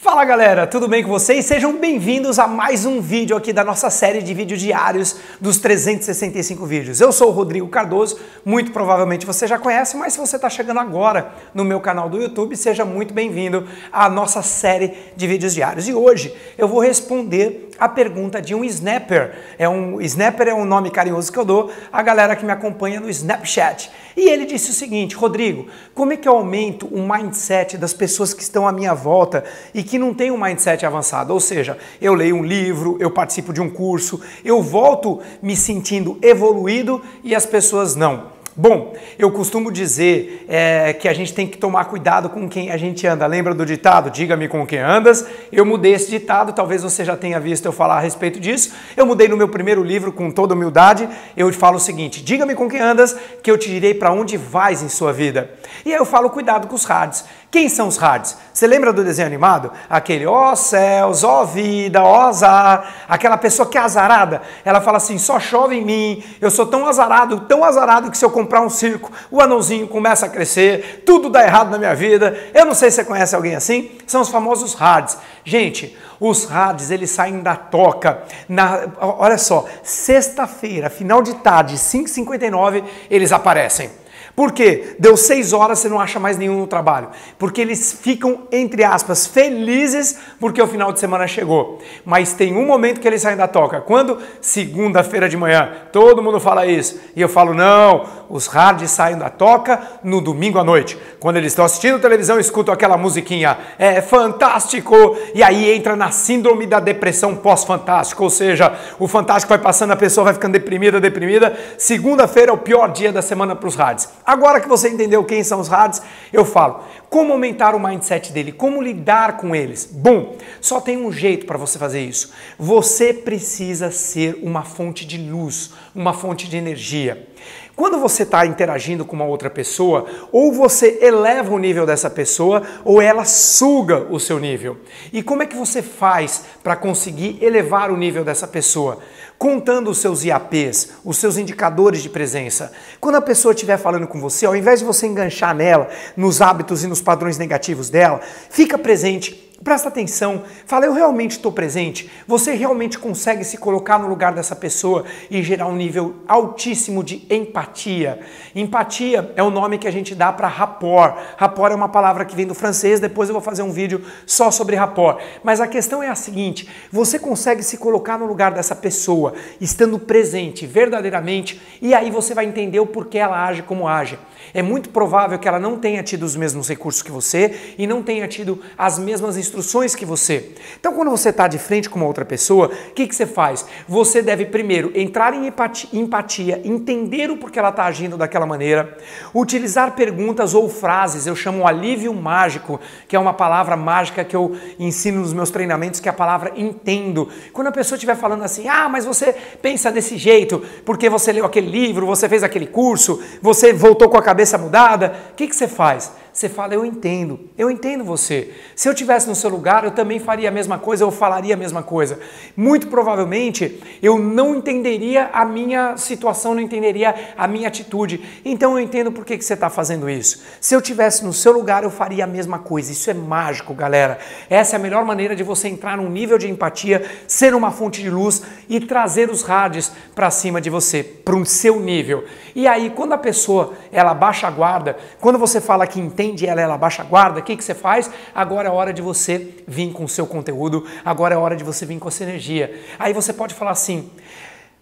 [0.00, 1.44] Fala galera, tudo bem com vocês?
[1.44, 6.64] Sejam bem-vindos a mais um vídeo aqui da nossa série de vídeos diários dos 365
[6.64, 7.00] vídeos.
[7.00, 10.78] Eu sou o Rodrigo Cardoso, muito provavelmente você já conhece, mas se você está chegando
[10.78, 15.88] agora no meu canal do YouTube, seja muito bem-vindo à nossa série de vídeos diários.
[15.88, 19.34] E hoje eu vou responder a pergunta de um snapper.
[19.58, 23.00] É um snapper é um nome carinhoso que eu dou à galera que me acompanha
[23.00, 23.90] no Snapchat.
[24.16, 28.34] E ele disse o seguinte: Rodrigo, como é que eu aumento o mindset das pessoas
[28.34, 31.32] que estão à minha volta e que não têm um mindset avançado?
[31.32, 36.18] Ou seja, eu leio um livro, eu participo de um curso, eu volto me sentindo
[36.20, 38.37] evoluído e as pessoas não.
[38.60, 42.76] Bom, eu costumo dizer é, que a gente tem que tomar cuidado com quem a
[42.76, 43.24] gente anda.
[43.24, 44.10] Lembra do ditado?
[44.10, 45.24] Diga-me com quem andas.
[45.52, 48.74] Eu mudei esse ditado, talvez você já tenha visto eu falar a respeito disso.
[48.96, 51.08] Eu mudei no meu primeiro livro com toda humildade.
[51.36, 54.82] Eu falo o seguinte: diga-me com quem andas, que eu te direi para onde vais
[54.82, 55.48] em sua vida.
[55.86, 57.26] E aí eu falo cuidado com os hards.
[57.50, 58.36] Quem são os hards?
[58.52, 59.72] Você lembra do desenho animado?
[59.88, 63.06] Aquele ó oh, céus, ó oh, vida, ó oh, azar.
[63.08, 66.86] Aquela pessoa que é azarada, ela fala assim: só chove em mim, eu sou tão
[66.86, 71.30] azarado, tão azarado que se eu comprar um circo, o anãozinho começa a crescer, tudo
[71.30, 72.36] dá errado na minha vida.
[72.52, 73.92] Eu não sei se você conhece alguém assim.
[74.06, 75.16] São os famosos hards.
[75.42, 78.24] Gente, os hards eles saem da toca.
[78.46, 83.90] Na, olha só, sexta-feira, final de tarde, 5h59, eles aparecem.
[84.38, 84.94] Por quê?
[85.00, 87.08] Deu seis horas, você não acha mais nenhum no trabalho.
[87.36, 91.80] Porque eles ficam, entre aspas, felizes porque o final de semana chegou.
[92.04, 93.80] Mas tem um momento que eles saem da toca.
[93.80, 94.16] Quando?
[94.40, 95.72] Segunda-feira de manhã.
[95.90, 97.00] Todo mundo fala isso.
[97.16, 100.96] E eu falo, não, os hards saem da toca no domingo à noite.
[101.18, 103.58] Quando eles estão assistindo televisão, escutam aquela musiquinha.
[103.76, 105.16] É fantástico!
[105.34, 108.22] E aí entra na síndrome da depressão pós-fantástico.
[108.22, 111.58] Ou seja, o fantástico vai passando, a pessoa vai ficando deprimida, deprimida.
[111.76, 114.08] Segunda-feira é o pior dia da semana para os hards.
[114.28, 118.52] Agora que você entendeu quem são os hards, eu falo como aumentar o mindset dele,
[118.52, 119.88] como lidar com eles.
[119.90, 122.30] Bom, só tem um jeito para você fazer isso.
[122.58, 127.26] Você precisa ser uma fonte de luz, uma fonte de energia.
[127.74, 132.62] Quando você está interagindo com uma outra pessoa, ou você eleva o nível dessa pessoa,
[132.84, 134.76] ou ela suga o seu nível.
[135.10, 138.98] E como é que você faz para conseguir elevar o nível dessa pessoa?
[139.38, 142.72] contando os seus IAPs, os seus indicadores de presença.
[143.00, 146.84] Quando a pessoa estiver falando com você, ao invés de você enganchar nela, nos hábitos
[146.84, 148.20] e nos padrões negativos dela,
[148.50, 152.08] fica presente Presta atenção, fala, eu realmente estou presente.
[152.28, 157.26] Você realmente consegue se colocar no lugar dessa pessoa e gerar um nível altíssimo de
[157.28, 158.20] empatia.
[158.54, 161.16] Empatia é o nome que a gente dá para rapport.
[161.36, 164.48] Rapport é uma palavra que vem do francês, depois eu vou fazer um vídeo só
[164.52, 165.20] sobre rapport.
[165.42, 169.98] Mas a questão é a seguinte: você consegue se colocar no lugar dessa pessoa, estando
[169.98, 174.20] presente verdadeiramente, e aí você vai entender o porquê ela age como age.
[174.54, 178.04] É muito provável que ela não tenha tido os mesmos recursos que você e não
[178.04, 179.47] tenha tido as mesmas instruções
[179.94, 180.50] que você.
[180.78, 183.66] Então, quando você está de frente com uma outra pessoa, o que, que você faz?
[183.88, 185.52] Você deve primeiro entrar em
[185.92, 188.96] empatia, entender o porquê ela está agindo daquela maneira,
[189.34, 194.56] utilizar perguntas ou frases, eu chamo alívio mágico, que é uma palavra mágica que eu
[194.78, 197.28] ensino nos meus treinamentos, que é a palavra entendo.
[197.52, 201.44] Quando a pessoa estiver falando assim, ah, mas você pensa desse jeito, porque você leu
[201.44, 205.56] aquele livro, você fez aquele curso, você voltou com a cabeça mudada, o que, que
[205.56, 206.12] você faz?
[206.38, 208.52] Você fala, eu entendo, eu entendo você.
[208.76, 211.56] Se eu tivesse no seu lugar, eu também faria a mesma coisa, eu falaria a
[211.56, 212.20] mesma coisa.
[212.56, 218.40] Muito provavelmente eu não entenderia a minha situação, não entenderia a minha atitude.
[218.44, 220.44] Então eu entendo por que, que você está fazendo isso.
[220.60, 222.92] Se eu tivesse no seu lugar, eu faria a mesma coisa.
[222.92, 224.16] Isso é mágico, galera.
[224.48, 228.00] Essa é a melhor maneira de você entrar num nível de empatia, ser uma fonte
[228.00, 232.24] de luz e trazer os rádios para cima de você, para o seu nível.
[232.54, 236.46] E aí, quando a pessoa ela baixa a guarda, quando você fala que entende, entende
[236.46, 238.10] ela, ela baixa a guarda, o que, que você faz?
[238.34, 241.84] Agora é hora de você vir com o seu conteúdo, agora é hora de você
[241.84, 242.80] vir com essa energia.
[242.98, 244.10] Aí você pode falar assim,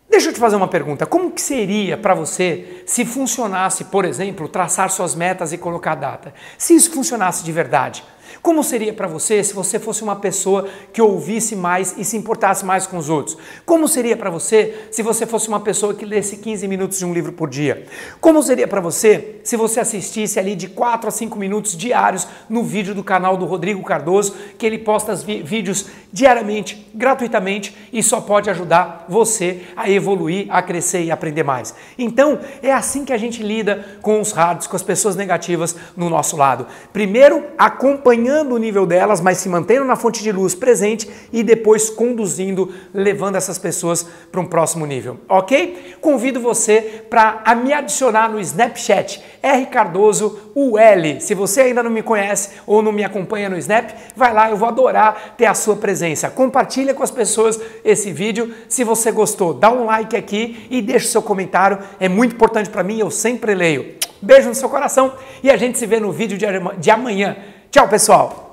[0.09, 1.05] Deixa eu te fazer uma pergunta.
[1.05, 6.33] Como que seria para você se funcionasse, por exemplo, traçar suas metas e colocar data?
[6.57, 8.05] Se isso funcionasse de verdade,
[8.43, 12.65] como seria para você se você fosse uma pessoa que ouvisse mais e se importasse
[12.65, 13.37] mais com os outros?
[13.65, 17.13] Como seria para você se você fosse uma pessoa que lesse 15 minutos de um
[17.13, 17.87] livro por dia?
[18.21, 22.63] Como seria para você se você assistisse ali de 4 a 5 minutos diários no
[22.63, 28.51] vídeo do canal do Rodrigo Cardoso, que ele posta vídeos diariamente, gratuitamente e só pode
[28.51, 31.75] ajudar você a evoluir, a crescer e aprender mais.
[31.99, 36.11] Então, é assim que a gente lida com os hards, com as pessoas negativas no
[36.11, 36.67] nosso lado.
[36.93, 41.43] Primeiro, acompanhar acompanhando o nível delas, mas se mantendo na fonte de luz presente e
[41.43, 45.97] depois conduzindo, levando essas pessoas para um próximo nível, ok?
[46.01, 51.21] Convido você para me adicionar no Snapchat, R Cardoso UL.
[51.21, 54.57] Se você ainda não me conhece ou não me acompanha no Snap, vai lá, eu
[54.57, 56.31] vou adorar ter a sua presença.
[56.31, 58.55] Compartilha com as pessoas esse vídeo.
[58.69, 61.79] Se você gostou, dá um like aqui e deixa o seu comentário.
[62.01, 63.95] É muito importante para mim, eu sempre leio.
[64.23, 66.39] Beijo no seu coração e a gente se vê no vídeo
[66.79, 67.37] de amanhã.
[67.77, 68.46] Tchau, pessoal!